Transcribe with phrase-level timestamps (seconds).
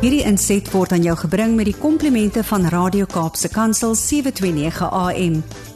[0.00, 5.34] Hierdie inset word aan jou gebring met die komplimente van Radio Kaapse Kansel 729 AM.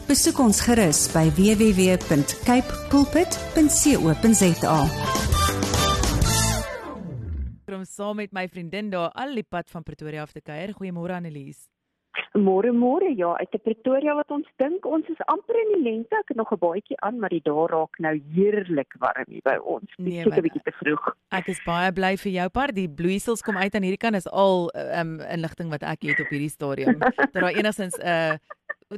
[0.08, 4.78] Besoek ons gerus by www.cape pulpit.co.za.
[7.68, 10.72] Kom saam met my vriendin daar al die pad van Pretoria af te kuier.
[10.72, 11.68] Goeiemôre Annelies.
[12.34, 16.14] Môre môre ja, uit Pretoria wat ons dink ons is amper in die lente.
[16.18, 19.56] Ek het nog 'n baadjie aan, maar die dae raak nou heerlik warm hier by
[19.62, 19.90] ons.
[19.96, 21.14] Dit Nee, is 'n bietjie te vroeg.
[21.30, 22.72] Ek is baie bly vir jou par.
[22.72, 26.28] Die bloeisels kom uit aan hierdie kant is al um, inligting wat ek het op
[26.28, 26.98] hierdie stadium.
[26.98, 28.34] Dat daar enigstens 'n uh,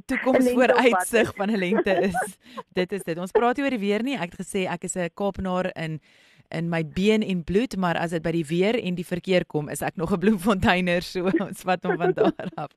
[0.05, 2.39] toekoms op pad vooruitsig van 'n lente is.
[2.73, 3.19] dit is dit.
[3.19, 4.17] Ons praat nie oor die weer nie.
[4.17, 6.01] Ek het gesê ek is 'n Kaapenaar in
[6.51, 9.69] in my been en bloed, maar as dit by die weer en die verkeer kom,
[9.69, 12.71] is ek nog 'n bloemfonteiner, so ons vat hom van daar af.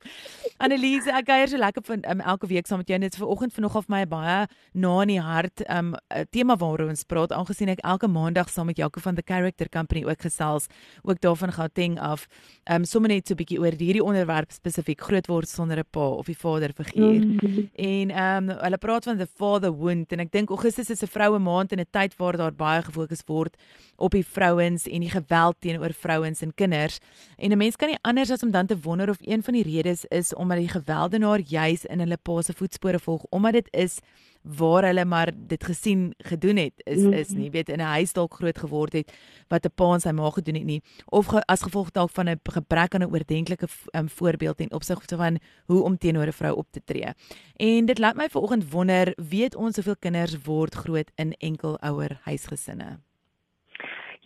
[0.57, 2.99] Anneliese, ek kuier so lekker van um, elke week saam met jou.
[2.99, 5.61] Dit is vanoggend vanoggend vir my baie na in die hart.
[5.61, 9.15] 'n um, 'n tema waaroor ons praat, aangesien ek elke maandag saam met Jaco van
[9.15, 10.67] the Character Company ook gesels,
[11.03, 12.27] ook daarvan Gauteng af.
[12.65, 16.07] Um sommer net so 'n bietjie oor hierdie onderwerp spesifiek groot word sonder 'n pa
[16.19, 17.21] of die vaderfiguur.
[17.25, 17.69] Mm -hmm.
[17.75, 21.07] En ehm um, hulle praat van the father wound en ek dink Augustus is 'n
[21.07, 23.57] vroue maand en 'n tyd waar daar baie gefokus word
[23.95, 26.99] op die vrouens en die geweld teenoor vrouens en kinders.
[27.37, 29.63] En 'n mens kan nie anders as om dan te wonder of een van die
[29.63, 33.99] redes is omdat die gewelddenaar juis in hulle pa se voetspore volg omdat dit is
[34.41, 38.33] waar hulle maar dit gesien gedoen het is is nie weet in 'n huis dalk
[38.33, 39.11] groot geword het
[39.47, 42.29] wat 'n pa en sy ma gedoen het nie of ge, as gevolg dalk van
[42.29, 46.55] 'n gebrek aan 'n oordentlike um, voorbeeld en opsigte van hoe om teenoor 'n vrou
[46.55, 47.13] op te tree.
[47.55, 52.99] En dit laat my vanoggend wonder, weet ons hoeveel kinders word groot in enkelouer huisgesinne?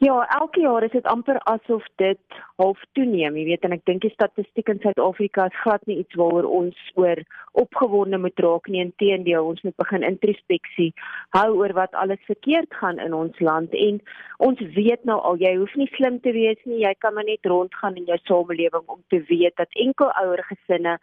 [0.03, 4.01] Ja, elke jaar is dit amper asof dit half toeneem, jy weet, en ek dink
[4.03, 7.21] die statistiek in Suid-Afrika is glad nie iets waaroor ons oor
[7.61, 8.81] opgewonde moet raak nie.
[8.83, 10.89] Inteendeel, ons moet begin introspeksie
[11.37, 13.71] hou oor wat alles verkeerd gaan in ons land.
[13.71, 14.01] En
[14.49, 17.47] ons weet nou al jy hoef nie slim te wees nie, jy kan maar net
[17.47, 20.97] rondgaan in jou samelewing om te weet dat enkelouer gesinne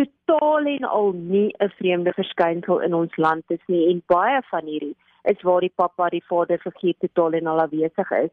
[0.00, 3.84] totaal en al nie 'n vreemde verskynsel in ons land is nie.
[3.90, 4.96] En baie van hierdie
[5.32, 8.32] is waar die pappa die vader figuur totaal en al afwesig is.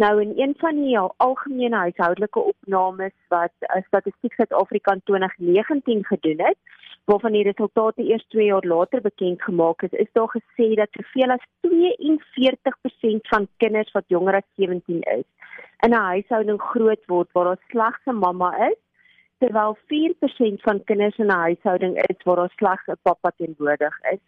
[0.00, 6.40] Nou in een van die algemene huishoudelike opnames wat uh, Statistiek Suid-Afrika in 2019 gedoen
[6.40, 6.56] het,
[7.04, 11.34] waarvan die resultate eers 2 jaar later bekend gemaak is, is daar gesê dat soveel
[11.36, 15.26] as 42% van kinders wat jonger as 17 is,
[15.84, 18.80] in 'n huishouding groot word waar daar slegs 'n mamma is,
[19.38, 24.22] terwyl 4% van kinders in 'n huishouding is waar daar slegs 'n pappa teenwoordig is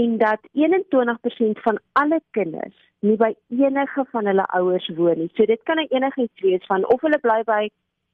[0.00, 5.30] en dat 21% van alle kinders nie by enige van hulle ouers woon nie.
[5.34, 7.68] So dit kan enigiets wees van of hulle bly by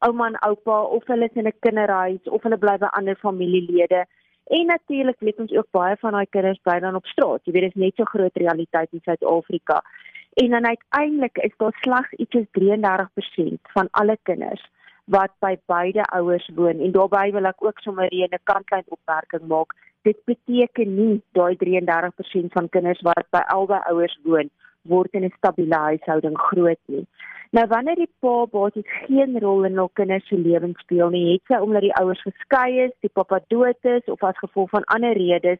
[0.04, 4.04] ouma en oupa of hulle is in 'n kinderhuis of hulle bly by ander familielede.
[4.46, 7.40] En natuurlik weet ons ook baie van daai kinders bly dan op straat.
[7.44, 9.82] Jy weet dit is net so groot realiteit in Suid-Afrika.
[10.34, 14.68] En dan uiteindelik is daar slegs iets soos 33% van alle kinders
[15.04, 19.74] wat by beide ouers woon en daarbey wil ek ook sommer 'n kantlyn opmerking maak.
[20.02, 24.50] Dit beteken nie daai 33% van kinders wat by albei ouers woon
[24.82, 27.06] word in 'n stabiele huishouding groot nie.
[27.50, 31.42] Nou wanneer die pa basies geen rol in hul kinders se lewens speel nie, het
[31.50, 35.12] sy omdat die ouers geskei is, die pappa dood is of as gevolg van ander
[35.18, 35.58] redes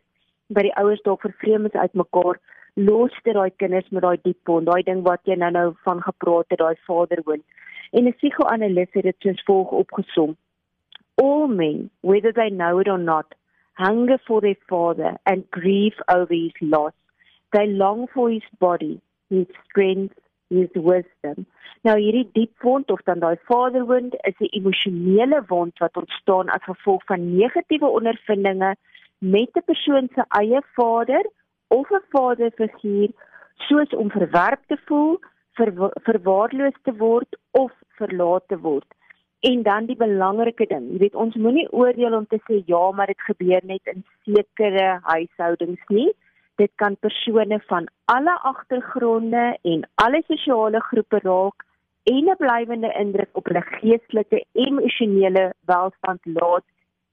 [0.54, 2.38] by die ouers dalk vervreem is uitmekaar,
[2.74, 6.02] los dit daai kinders met daai diep bond, daai ding wat jy nou nou van
[6.02, 7.42] gepraat het, daai vaderwoon.
[7.90, 10.36] En 'n psigoanalis het dit soos volg opgesom.
[11.14, 13.26] All men, whether they know it or not,
[13.72, 16.92] hunger for their father and grieve over his loss.
[17.50, 20.14] They long for his body, his strength,
[20.48, 21.46] his wisdom.
[21.86, 26.62] Nou hierdie diep wond of dan daai vaderwond is 'n emosionele wond wat ontstaan as
[26.62, 28.76] gevolg van negatiewe ondervindinge
[29.18, 31.30] met 'n persoon se eie vader
[31.66, 33.10] of 'n vaderfiguur
[33.56, 35.20] soos om verwerp te voel,
[35.58, 35.72] ver,
[36.06, 38.86] verwaarloos te word of verlaat te word.
[39.40, 43.08] En dan die belangrike ding, jy weet ons moenie oordeel om te sê ja, maar
[43.08, 46.10] dit gebeur net in sekere huishoudings nie.
[46.60, 51.64] Dit kan persone van alle agtergronde en alle sosiale groepe raak
[52.04, 56.64] en 'n blywende indruk op hulle geestelike en emosionele welstand laat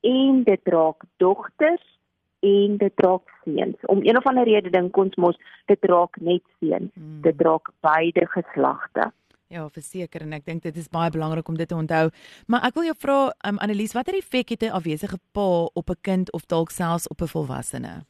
[0.01, 1.96] en dit raak dogters
[2.39, 3.85] en dit raak seuns.
[3.85, 6.91] Om een of ander rede dink ons mos dit raak net seuns.
[6.93, 7.21] Hmm.
[7.21, 9.11] Dit raak beide geslagte.
[9.47, 12.09] Ja, verseker en ek dink dit is baie belangrik om dit te onthou.
[12.51, 13.17] Maar ek wil jou vra,
[13.47, 17.21] um, Annelies, watter effek het 'n afwesige pa op 'n kind of dalk selfs op
[17.21, 18.03] 'n volwassene?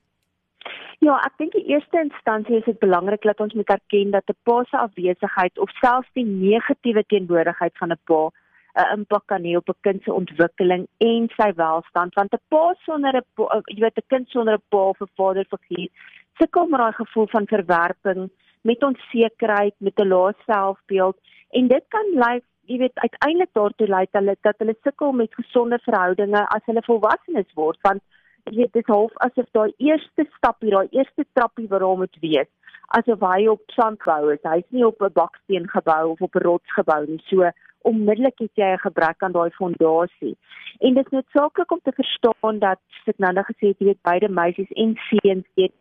[0.99, 4.37] Ja, ek dink in eerste instansie is dit belangrik dat ons moet erken dat 'n
[4.43, 8.31] pa se afwesigheid of selfs die negatiewe teenwoordigheid van 'n pa
[8.77, 12.63] 'n impak kan hê op 'n kind se ontwikkeling en sy welstand want 'n pa
[12.85, 13.25] sonder 'n
[13.75, 15.89] jy weet 'n kind sonder 'n pa of 'n vaderfiguur
[16.39, 18.29] sukkel met daai gevoel van verwerping
[18.61, 21.17] met onsekerheid met 'n lae selfbeeld
[21.57, 25.39] en dit kan lei jy weet uiteindelik daartoe lei dat hulle dat hulle sukkel met
[25.41, 28.01] gesonde verhoudinge as hulle volwassenes word want
[28.51, 32.49] jy weet dit half asof daai eerste stapie, daai eerste trappie wat daar moet wees,
[32.97, 34.43] asof hy op sand gebou is.
[34.43, 37.21] Hy's nie op 'n baksteen gebou of op 'n rots gebou nie.
[37.27, 37.49] So
[37.81, 40.37] onmiddellik het jy 'n gebrek aan daai fondasie.
[40.79, 44.01] En dit is noodsaaklik om te verstaan dat dit nou net gesê het jy weet
[44.01, 45.73] beide meisies en seuns het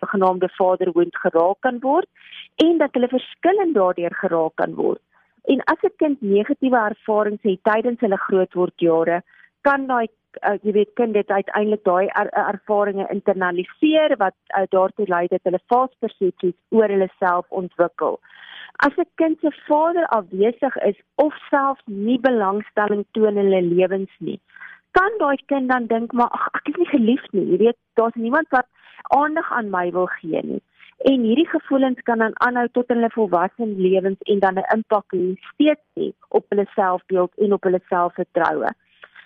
[0.00, 2.08] genaamde vaderhoond geraak kan word
[2.56, 5.00] en dat hulle verskillend daardeur geraak kan word.
[5.44, 9.22] En as 'n kind negatiewe ervarings het tydens hulle grootword jare,
[9.60, 10.06] kan daai
[10.40, 15.40] uh, jy weet kind dit uiteindelik daai er, ervarings internaliseer wat uh, daartoe lei dat
[15.42, 18.20] hulle vals persepsies oor hulle self ontwikkel.
[18.86, 24.14] As 'n kind se vader afwesig is of selfs nie belangstelling toon in hulle lewens
[24.28, 24.40] nie,
[24.98, 27.44] kan daai kind dan dink maar ag ek is nie geliefd nie.
[27.52, 28.66] Jy weet daar's niemand wat
[29.18, 30.62] aandag aan my wil gee nie.
[31.12, 35.14] En hierdie gevoelens kan dan aanhou tot in hulle volwasse lewens en dan 'n impak
[35.18, 38.74] hê steeds hê op hulle selfbeeld en op hulle selfvertroue.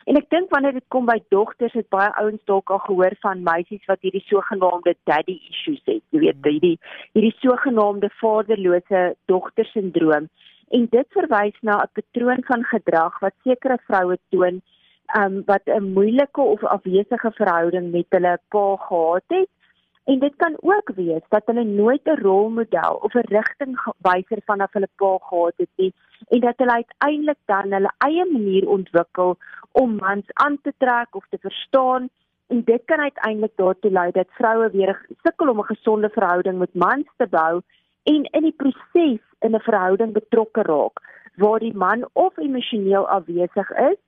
[0.07, 3.43] En ek dink wanneer dit kom by dogters, het baie ouens dalk al gehoor van
[3.47, 6.03] meisies wat hierdie sogenaamde daddy issues het.
[6.15, 6.53] Jy weet, hmm.
[6.53, 6.77] hierdie
[7.19, 10.31] hierdie sogenaamde vaderlose dogtersindroom.
[10.77, 14.63] En dit verwys na 'n patroon van gedrag wat sekere vroue toon,
[15.19, 19.51] um, wat 'n moeilike of afwesige verhouding met hulle pa gehad het
[20.07, 24.89] En dit kan ook wees dat hulle nooit 'n rolmodel of 'n rigtingwyser vanaf hulle
[24.97, 25.95] pa gehad het nie
[26.29, 29.37] en dat hulle uiteindelik dan hulle eie manier ontwikkel
[29.73, 32.09] om mans aan te trek of te verstaan.
[32.47, 36.75] En dit kan uiteindelik daartoe lei dat vroue weer sukkel om 'n gesonde verhouding met
[36.75, 37.61] mans te bou
[38.03, 40.97] en in die proses in 'n verhouding betrokke raak
[41.35, 43.99] waar die man of emosioneel afwesig is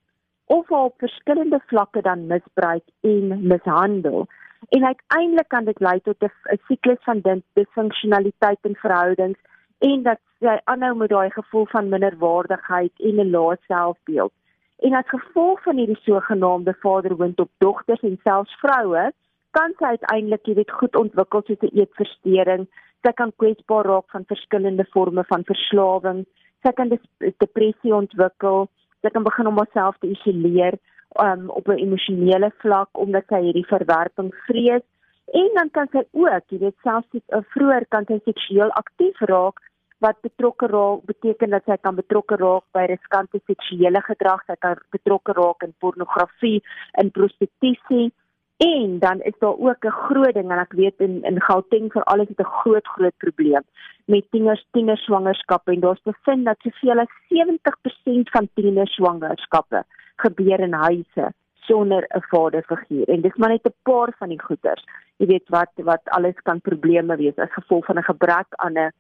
[0.45, 4.27] of op verskillende vlakke dan misbruik en mishandel
[4.69, 9.39] en uiteindelik kan dit lei tot 'n siklus van disfunksionaliteit in verhoudings
[9.79, 14.33] en dat jy aanhou met daai gevoel van minderwaardigheid en 'n lae selfbeeld.
[14.79, 19.13] En as gevolg van hierdie sogenaamde vaderhoond op dogters en selfs vroue,
[19.51, 22.69] kan sy uiteindelik, jy weet, goed ontwikkel soos 'n eetversteuring,
[23.03, 26.27] sy kan kwesbaar raak van verskillende forme van verslawing,
[26.63, 26.99] sy kan
[27.39, 28.69] depressie ontwikkel,
[29.03, 30.79] sy kan begin om haarself te isoleer
[31.23, 34.85] um, op 'n emosionele vlak omdat sy hierdie verwerping vrees.
[35.33, 39.61] En dan kan sy ook, jy weet, selfs uh, vroeër kan sy seksueel aktief raak
[39.99, 44.79] wat betrokke raak beteken dat sy kan betrokke raak by riskante seksuele gedrag, sy kan
[44.91, 46.63] betrokke raak in pornografie,
[47.03, 48.13] in prostitusie.
[48.59, 52.03] En dan is daar ook 'n groot ding en ek weet in in Gauteng vir
[52.03, 53.63] alles het 'n groot groot probleem
[54.07, 59.85] met tieners tieners swangerskappe en daar's bevind dat soveel as 70% van tieners swangerskappe
[60.25, 61.33] gebeur in huise
[61.69, 64.85] sonder 'n vaderfiguur en dis maar net 'n paar van die goeters
[65.19, 68.93] jy weet wat wat alles kan probleme wees as gevolg van 'n gebrek aan 'n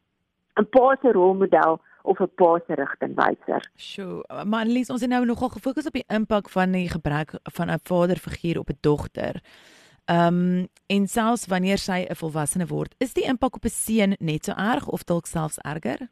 [0.60, 3.70] 'n pa se rolmodel of 'n pa se rigtingwyser.
[3.76, 7.70] Sjoe, maar Annelies, ons het nou nogal gefokus op die impak van die gebrek van
[7.70, 9.42] 'n vaderfiguur op 'n dogter.
[10.04, 14.16] Ehm um, en selfs wanneer sy 'n volwassene word, is die impak op 'n seun
[14.18, 16.08] net so erg of dalk selfs erger?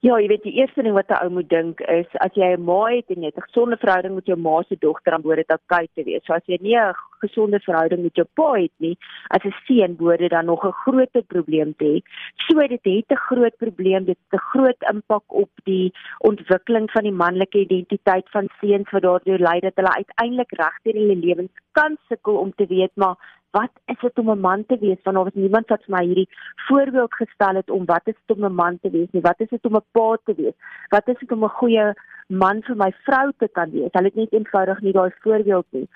[0.00, 2.64] Ja, jy weet die eerste ding wat 'n ou moet dink is as jy 'n
[2.64, 5.46] ma het en jy het 'n gesonde verhouding met jou ma se dogter dan behoort
[5.46, 6.24] dit oukei te wees.
[6.24, 8.96] So as jy nie 'n gesonde verhouding met jou pa het nie,
[9.28, 12.02] as 'n seun behoort dit dan nog 'n groot probleem te hê.
[12.46, 17.02] So dit het 'n groot probleem, dit het 'n groot impak op die ontwikkeling van
[17.02, 21.96] die manlike identiteit van seuns wat daardeur lei dat hulle uiteindelik regdeur hulle lewens kan
[22.08, 23.16] sukkel om te weet maar
[23.50, 25.02] wat is dit om 'n man te wees?
[25.02, 26.28] Want daar was niemand wat vir my hierdie
[26.68, 29.22] voorbeeld gestel het om wat is dit om 'n man te wees nie?
[29.22, 30.54] Wat is dit om 'n pa te wees?
[30.88, 31.94] Wat is dit om 'n goeie
[32.28, 33.92] man vir my vrou te kan wees?
[33.92, 35.88] Hulle het net eenvoudig nie daai voorbeeld nie.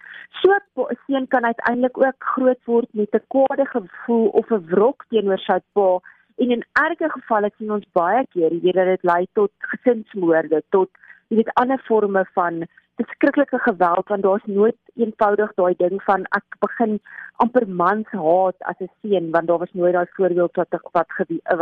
[0.42, 5.04] So 'n seun kan uiteindelik ook groot word met 'n kwade gevoel of 'n wrok
[5.08, 6.00] teenoor sy pa.
[6.36, 10.62] En in erge gevalle sien ons baie keer jy weet dat dit lei tot gesinsmoorde
[10.68, 10.90] tot
[11.28, 12.66] jy weet ander forme van
[13.00, 16.98] beskrikkelike geweld want daar's nooit eenvoudig daai ding van ek begin
[17.42, 21.08] amper mans haat as 'n seun want daar was nooit daai voorbeeld wat wat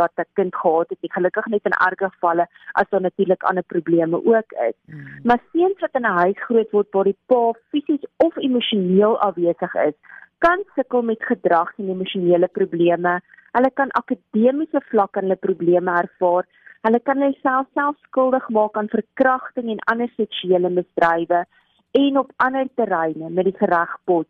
[0.01, 1.11] wat 'n kind gehad het nie.
[1.11, 4.77] Gelukkig net in erge gevalle as daar natuurlik ander probleme ook is.
[4.85, 5.07] Hmm.
[5.23, 9.75] maar seuns wat in 'n huis groot word waar die pa fisies of emosioneel afwesig
[9.75, 9.97] is
[10.43, 13.21] kan sukkel met gedrag en emosionele probleme.
[13.55, 16.45] Hulle kan akademiese vlak aan hulle probleme ervaar
[16.83, 21.45] Hulle kan hulself self skuldig maak aan verkrachting en ander seksuele misdrywe
[21.99, 24.27] en op ander terreine met die geregpot.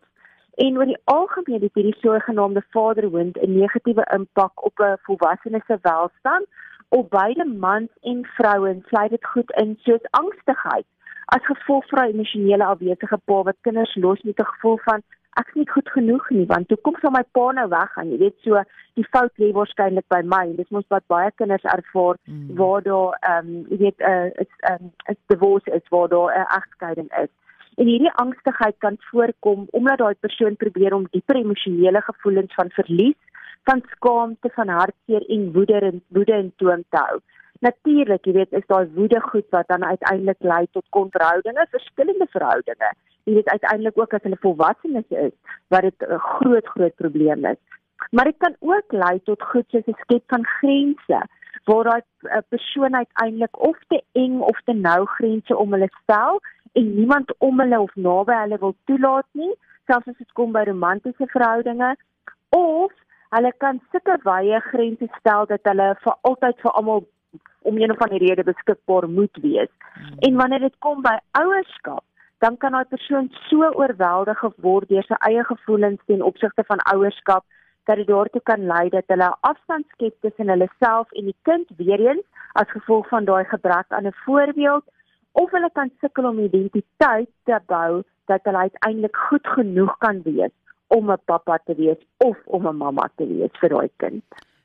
[0.62, 5.78] En oor die algemeen het hierdie sogenaamde vaderhoond 'n negatiewe impak op 'n volwassene se
[5.82, 6.46] welstand
[6.90, 8.88] op beide mans en vrouens.
[8.88, 10.86] Sluit dit goed in soos angstigheid
[11.26, 15.02] as gevolg van 'n emosionele afwesige pa wat kinders los met 'n gevoel van
[15.42, 18.20] ek's nie goed genoeg nie want toe kom sal my pa nou weg gaan jy
[18.24, 18.64] weet so
[19.00, 22.56] die fout lê waarskynlik by my dis mos wat baie kinders ervaar mm.
[22.60, 26.10] waar daar ehm um, jy weet 'n uh, is 'n um, is divorce is waar
[26.16, 27.32] daar 'n uh, egskeiding is
[27.78, 33.22] en hierdie angstigheid kan voorkom omdat daai persoon probeer om dieper emosionele gevoelens van verlies
[33.70, 37.20] van skaamte van hartseer en woede en woede in toom te hou
[37.66, 42.90] natuurlik, jy weet, is daai woede goed wat dan uiteindelik lei tot konverhoudinge, verskillende verhoudinge.
[43.28, 45.36] Jy weet uiteindelik ook as hulle volwassenes is,
[45.74, 47.62] wat dit 'n groot groot probleem is.
[48.12, 51.20] Maar dit kan ook lei tot goed soos 'n skep van grense
[51.66, 56.42] waar daai persoon uiteindelik of te eng of te nou grense om hulle stel
[56.74, 59.54] en niemand om hulle of naby hulle wil toelaat nie,
[59.88, 61.96] selfs as dit kom by romantiese verhoudinge
[62.50, 62.92] of
[63.36, 67.06] hulle kan sulke wye grense stel dat hulle vir altyd vir almal
[67.62, 69.72] om een of ander rede beskikbaar moet wees.
[69.94, 70.18] Hmm.
[70.20, 72.04] En wanneer dit kom by ouerskap,
[72.38, 77.46] dan kan daai persoon so oorweldig word deur sy eie gevoelens ten opsigte van ouerskap
[77.88, 81.72] dat dit daartoe kan lei dat hulle afstand skep tussen hulle self en die kind
[81.78, 82.26] weer eens
[82.60, 84.84] as gevolg van daai gebrek aan 'n voorbeeld
[85.32, 90.54] of hulle kan sukkel om identiteit te bou dat hulle uiteindelik goed genoeg kan wees
[90.88, 94.24] om 'n pappa te wees of om 'n mamma te wees vir daai kind.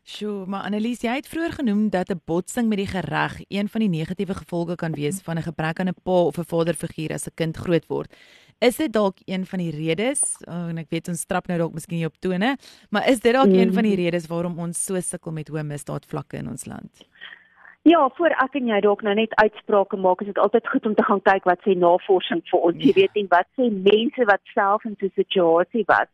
[0.08, 3.80] Sjoe, maar Annelies, jy het vroeër genoem dat 'n botsing met die gereg een van
[3.80, 7.26] die negatiewe gevolge kan wees van 'n gebrek aan 'n pa of 'n vaderfiguur as
[7.26, 8.16] 'n kind groot word.
[8.58, 10.36] Is dit dalk een van die redes?
[10.48, 12.56] Oh, en ek weet ons trap nou dalk miskien op tone,
[12.90, 14.02] maar is dit dalk een van die mm.
[14.02, 17.06] redes waarom ons so sukkel met hoë misdaadvlakke in ons land?
[17.82, 20.94] Ja, voor ek en jy dalk nou net uitsprake maak, is dit altyd goed om
[20.94, 24.40] te gaan kyk wat sê navorsing vir ons, jy weet, en wat sê mense wat
[24.54, 26.08] self in so 'n situasie was.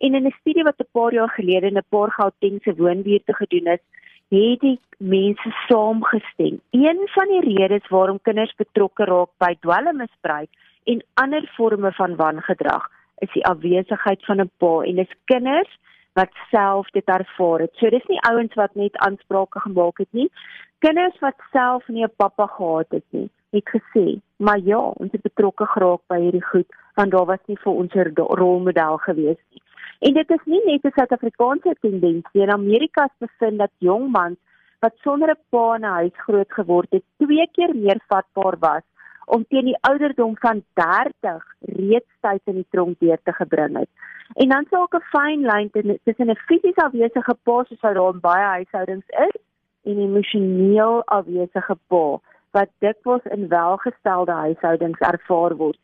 [0.00, 3.66] En in 'n studie wat 'n paar jaar gelede in 'n paar Gautengse woonbuurte gedoen
[3.66, 3.82] is,
[4.28, 6.60] het die mense saamgestem.
[6.70, 10.48] Een van die redes waarom kinders betrokke raak by dwelmmisbruik
[10.84, 12.88] en ander forme van wangedrag
[13.18, 15.78] is die afwesigheid van 'n pa en dis kinders
[16.12, 17.74] wat self dit ervaar het.
[17.74, 20.30] So dis nie ouens wat net aansprake gemaak het nie.
[20.78, 25.22] Kinders wat self nie 'n pappa gehad het nie, het gesê, "Maar ja, ons het
[25.22, 29.62] betrokke geraak by hierdie goed want daar was nie vir ons 'n rolmodel gewees nie."
[30.00, 32.42] En dit is nie net 'n Suid-Afrikaanse tendens nie.
[32.42, 34.38] In Amerika is bevind dat jong mans
[34.80, 38.82] wat sonder 'n pa in 'n huis groot geword het, twee keer meer vatbaar was
[39.26, 43.88] om teen die ouderdom van 30 reeds tyd in die tronk deur te gebring het.
[44.34, 45.70] En dan sou ook 'n fyn lyn
[46.04, 49.36] tussen 'n fisies afwesige pa soos wat daar in baie huishoudings is
[49.84, 52.18] en 'n emosioneel afwesige pa
[52.50, 55.78] wat dikwels in welgestelde huishoudings ervaar word.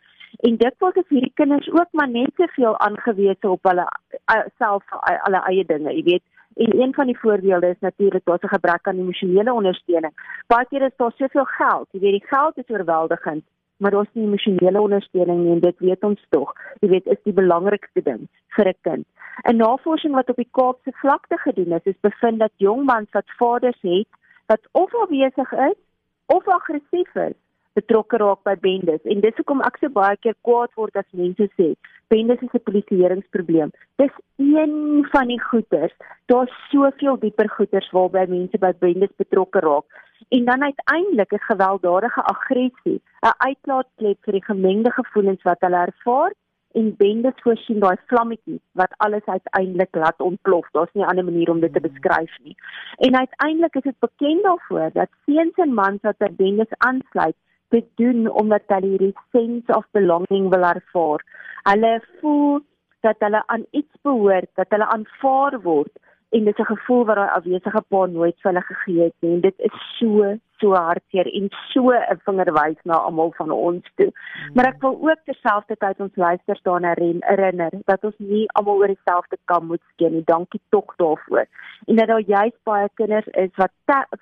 [0.47, 4.85] En dit was as hierdie kinders ook maar net soveel aangewese op hulle uh, self
[4.92, 6.23] uh, alle eie dinge, jy weet.
[6.56, 10.12] En een van die voorbeelde is natuurlik daar's 'n gebrek aan emosionele ondersteuning.
[10.47, 13.45] Baie keer is daar soveel geld, jy weet, die geld is oorweldigend,
[13.76, 16.52] maar daar's nie emosionele ondersteuning nie en dit weet ons tog.
[16.80, 19.06] Jy weet, is die belangrikste ding vir 'n kind.
[19.45, 23.37] 'n Navorsing wat op die Kaapse vlakte gedoen is, is bevind dat jong mans wat
[23.38, 24.09] vaders het
[24.47, 25.78] wat of afwesig is
[26.26, 27.38] of aggressief is,
[27.78, 31.49] betrokke raak by bendes en dis hoekom ek so baie keer kwaad word as mense
[31.61, 31.68] sê
[32.14, 33.71] bendes is 'n polisieeringsprobleem.
[34.02, 35.95] Dis een van die goeters.
[36.26, 39.87] Daar's soveel dieper goeters waarby mense by bendes betrokke raak.
[40.28, 46.33] En dan uiteindelik is gewelddadige aggressie 'n uitlaatklep vir die gemengde gevoelens wat hulle ervaar
[46.73, 50.66] en bendes voorsien daai vlammetjie wat alles uiteindelik laat ontplof.
[50.73, 52.56] Daar's nie 'n ander manier om dit te beskryf nie.
[52.97, 57.37] En uiteindelik is dit bekend daarvoor dat seuns en mans wat by bendes aansluit
[57.75, 61.25] dit doen omdat hulle hierdie sense of belonging wil ervaar.
[61.62, 62.61] Hulle voel
[63.00, 65.92] dat hulle aan iets behoort, dat hulle aanvaar word
[66.37, 69.35] en dit is 'n gevoel wat daai afwesige pa nooit vir hulle gegee het nie.
[69.35, 74.11] En dit is so so hartseer en so 'n vingerwys na almal van ons toe.
[74.54, 79.37] Maar ek wil ook terselfdertyd ons luisters daarna herinner dat ons nie almal oor dieselfde
[79.44, 80.25] kam moet skeer nie.
[80.25, 81.46] Dankie tog daarvoor.
[81.87, 83.73] En dat daar juist baie kinders is wat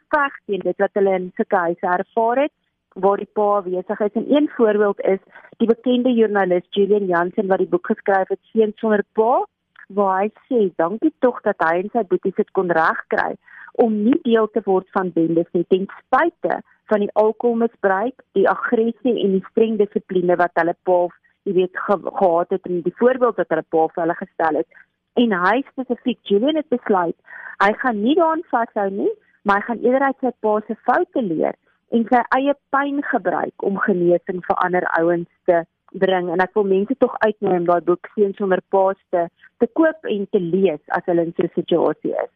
[0.08, 2.52] veg teen dit wat hulle in sulke huise ervaar het
[2.94, 4.12] waar die pa besig is.
[4.12, 5.18] En een voorbeeld is
[5.58, 9.44] die bekende joernalis Julian Jansen wat die boek geskryf het Seun sonder pa,
[9.88, 13.34] waar hy sê dankie tog dat hy en sy boeties dit kon regkry
[13.82, 16.60] om nie deel te word van bendes nie ten spyte
[16.92, 21.00] van die alkoholmisbruik, die aggressie en die streng dissipline wat hulle pa,
[21.48, 24.80] jy weet, ge gehad het en die voorbeeld wat hulle pa vir hulle gestel het.
[25.18, 27.16] En hy spesifiek Julian het besluit,
[27.62, 29.10] hy gaan nie daaraan vashou nie,
[29.42, 31.58] maar hy gaan eerder uit sy pa se foute leer
[31.94, 35.62] en sy eie pyn gebruik om genesing vir ander ouens te
[36.04, 39.26] bring en ek wil mense tog uitnooi om daai boek seuns sonder paas te
[39.62, 42.32] te koop en te lees as hulle in so 'n situasie is.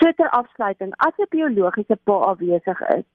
[0.00, 3.06] So ter afsluiting, as 'n biologiese pa afwesig is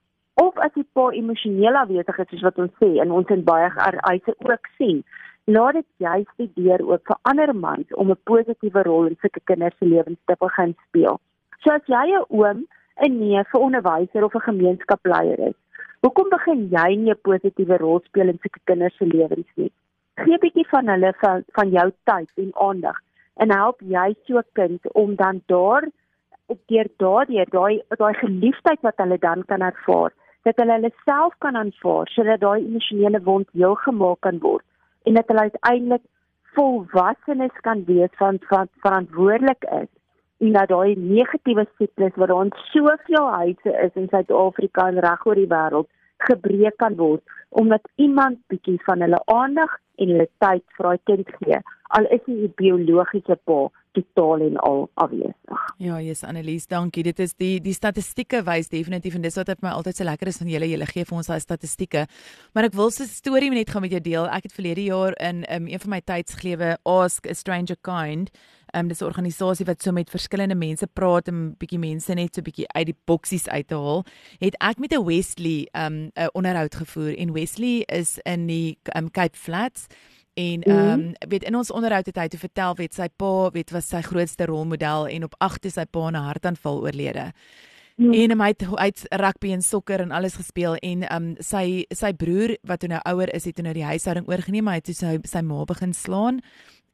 [0.43, 3.69] of as die pa emosioneel afwesig is soos wat ons sê en ons in baie
[4.11, 5.03] eise ook sien
[5.45, 9.41] laat dit juist die deur oop vir ander mans om 'n positiewe rol in sulke
[9.43, 11.19] kinders se lewens te begin speel.
[11.63, 12.67] So as jy 'n oom,
[13.05, 15.55] 'n neef, 'n onderwyser of 'n gemeenskapsleier is,
[16.05, 19.71] hoekom begin jy nie 'n positiewe rol speel in sulke kinders se lewens nie?
[20.21, 22.97] Gee 'n bietjie van hulle van, van jou tyd en aandag
[23.41, 25.83] en help jy so 'n kind om dan daar
[26.69, 30.11] deur daardeur daai daai geliefdheid wat hulle dan kan ervaar
[30.43, 34.65] dat hulle hulle self kan aanvaar sodat daai emosionele wond heel gemaak kan word
[35.03, 36.05] en dat hulle uiteindelik
[36.57, 39.91] volwassenes kan wees van van verantwoordelik is
[40.37, 45.41] en dat daai negatiewe siklus wat ons soveel huise is in Suid-Afrika en reg oor
[45.41, 50.87] die wêreld gebreek kan word omdat iemand bietjie van hulle aandag en hulle tyd vir
[50.89, 51.59] daai kind gee
[51.95, 55.61] al is hy biologiese pa totaal en al afwesig.
[55.79, 57.05] Ja, yes Annelies, dankie.
[57.07, 60.31] Dit is die die statistieke wys definitief en dis wat vir my altyd so lekker
[60.31, 62.05] is van julle julle gee vir ons daai statistieke.
[62.53, 64.27] Maar ek wil 'n storie net gaan met jou deel.
[64.27, 68.31] Ek het verlede jaar in um, een van my tydsklewe Ask a Stranger Kind
[68.75, 72.41] Um, dis 'n organisasie wat so met verskillende mense praat en bietjie mense net so
[72.41, 74.05] bietjie uit die boksies uit te haal.
[74.39, 79.11] Het ek met 'n Wesley 'n um, onderhoud gevoer en Wesley is in die um,
[79.11, 79.87] Cape Flats
[80.35, 80.69] En mhm.
[80.69, 83.87] ehm um, weet in ons onderhoud het hy te vertel weet sy pa weet was
[83.87, 87.31] sy grootste rolmodel en op 8 is sy pa 'n hartaanval oorlede.
[87.95, 88.13] Mm.
[88.13, 92.13] En hy het uit rugby en sokker en alles gespeel en ehm um, sy sy
[92.13, 95.41] broer wat nou ouer is het nou die huishouding oorgeneem hy het toe sy sy
[95.41, 96.41] ma begin slaan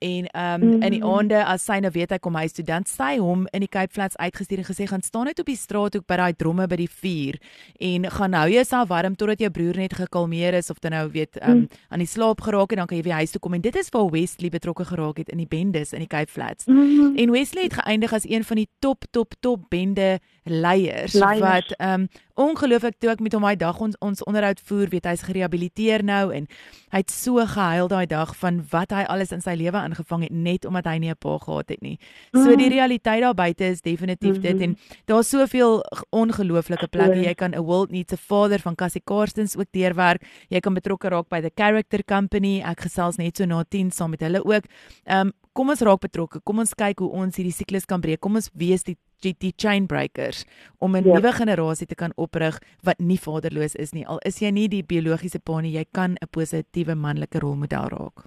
[0.01, 0.83] en ehm um, mm -hmm.
[0.83, 3.59] in die aande as sy nou weet hy kom huis toe dan sy hom in
[3.59, 6.33] die Cape Flats uitgestuur en gesê gaan staan net op die straat hoek by daai
[6.33, 7.37] dromme by die vuur
[7.79, 11.37] en gaan hou jouself warm totdat jou broer net gekalmeer is of dan nou weet
[11.37, 11.67] ehm um, mm.
[11.89, 13.89] aan die slaap geraak het dan kan jy weer huis toe kom en dit is
[13.89, 16.65] waar Wesley betrokke geraak het in die bendes in die Cape Flats.
[16.65, 17.17] Mm -hmm.
[17.17, 21.39] En Wesley het geëindig as een van die top top top bende leiers, leiers.
[21.39, 22.07] wat ehm um,
[22.41, 26.33] ongelooflik toe ek met hom daai dag ons ons onderhoud voer, weet hy's gerehabiliteer nou
[26.33, 26.47] en
[26.89, 30.31] hy het so gehuil daai dag van wat hy alles in sy lewe aangevang het
[30.31, 31.99] net omdat hy nie 'n pa gehad het nie.
[32.33, 32.73] So die mm.
[32.73, 34.75] realiteit daar buite is definitief dit mm-hmm.
[34.75, 39.57] en daar's soveel ongelooflike plekke jy kan 'n world needs 'n vader van Cassie Karstens
[39.57, 40.23] ook deurwerk.
[40.49, 42.61] Jy kan betrokke raak by the character company.
[42.61, 44.63] Ek gesels net so na 10 saam met hulle ook.
[45.05, 46.39] Ehm um, kom ons raak betrokke.
[46.43, 48.19] Kom ons kyk hoe ons hierdie siklus kan breek.
[48.19, 50.45] Kom ons wees die die, die chain breakers
[50.79, 51.13] om 'n ja.
[51.13, 54.05] nuwe generasie te kan oprig wat nie vaderloos is nie.
[54.05, 58.25] Al is jy nie die biologiese pa nie, jy kan 'n positiewe manlike rolmodel raak.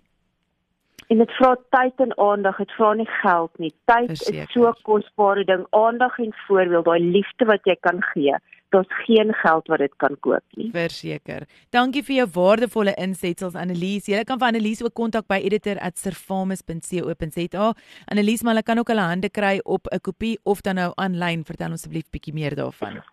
[1.09, 3.75] En dit vra tyd en aandag, dit vra nie geld nie.
[3.85, 4.43] Tyd Verseker.
[4.43, 5.67] is so kosbare ding.
[5.71, 8.37] Aandag en voorbeeld, daai liefde wat jy kan gee
[8.75, 10.71] daar's geen geld wat dit kan koop nie.
[10.75, 11.47] Verseker.
[11.75, 14.07] Dankie vir jou waardevolle insetsels Annelies.
[14.11, 17.67] Jy kan vir Annelies ook kontak by editor@servamus.co.za.
[18.11, 21.45] Annelies, maar hulle kan ook hulle hande kry op 'n kopie of dan nou aanlyn.
[21.45, 22.95] Vertel ons asseblief bietjie meer daarvan.
[22.95, 23.05] Ja,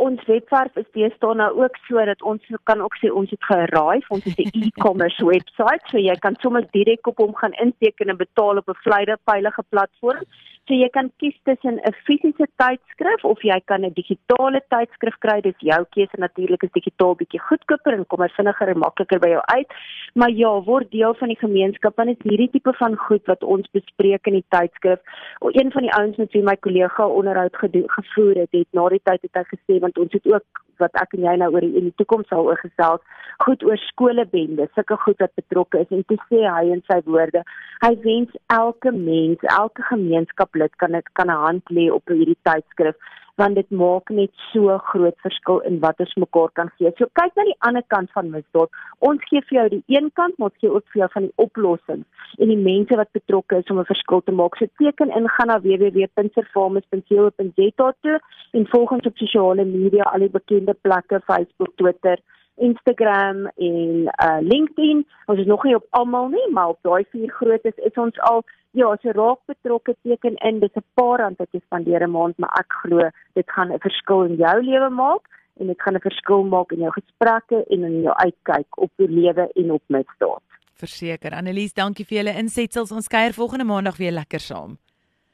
[0.00, 4.00] ons webwerf is deesdae nou ook so dat ons kan ook sê ons het geraai,
[4.08, 8.16] ons het 'n e-commerce webwerf, so jy kan sommer direk op hom gaan inteken en
[8.16, 8.80] betaal op 'n
[9.24, 10.24] veilige platform.
[10.68, 15.40] So jy kan kies tussen 'n fisiese tydskrif of jy kan 'n digitale tydskrif kry.
[15.40, 19.42] Dis jou keuse natuurlik is digitaal bietjie goedkoper en kom vinniger en makliker by jou
[19.56, 19.70] uit.
[20.14, 23.42] Maar ja, word deel van die gemeenskap want dit is hierdie tipe van goed wat
[23.42, 25.00] ons bespreek in die tydskrif.
[25.40, 27.56] O, een van die ouens met wie my kollega onderhoud
[27.96, 30.44] gevoer het, het na die tyd het hy gesê want ons het ook
[30.80, 33.02] wat ek en jy nou oor die, in die toekoms sal oorgesels,
[33.44, 37.44] goed oor skolebende, sulke goed wat betrokke is en toe sê hy in sy woorde,
[37.84, 42.40] hy wens elke mens, elke gemeenskap lid kan dit kan 'n hand lê op hierdie
[42.48, 42.96] tydskrif
[43.40, 46.90] want dit maak net so groot verskil in wat ons mekaar kan gee.
[46.98, 48.70] So kyk na die ander kant van misdaad.
[49.10, 51.38] Ons gee vir jou die een kant, maar ons gee ook vir jou van die
[51.44, 54.54] oplossings en die mense wat betrokke is om 'n verskil te maak.
[54.56, 58.16] So teken in gaan na www.servamus.co.za toe
[58.52, 62.18] en volg ons op sosiale media, al die bekende plekke, Facebook, Twitter.
[62.60, 65.06] Instagram en uh LinkedIn.
[65.26, 68.44] Ons is nog nie op almal nie, maar op daai vier grootes is ons al
[68.72, 70.60] ja, so raak betrokke teken in.
[70.60, 73.78] Dis 'n paar rand wat jy spandeer 'n maand, maar ek glo dit gaan 'n
[73.78, 75.28] verskil in jou lewe maak
[75.60, 79.08] en dit gaan 'n verskil maak in jou gesprekke en in jou uitkyk op die
[79.08, 80.42] lewe en op misdaad.
[80.74, 81.32] Verseker.
[81.32, 82.92] Annelies, dankie vir julle insetsels.
[82.92, 84.78] Ons kuier volgende maandag weer lekker saam.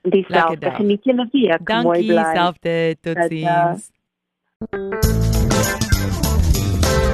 [0.02, 0.70] Dieselfde.
[0.70, 1.68] Geniet julle week.
[1.82, 2.14] Mooi bly.
[2.14, 2.96] Dankie selfde.
[3.00, 3.90] Totsiens.